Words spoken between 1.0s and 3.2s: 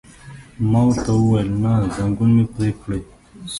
وویل: نه، ځنګون مې پرې کړئ.